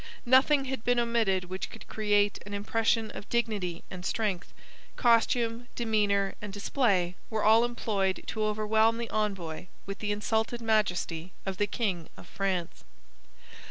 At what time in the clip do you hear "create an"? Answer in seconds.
1.87-2.55